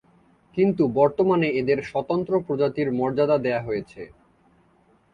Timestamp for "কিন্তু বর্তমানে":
0.57-1.47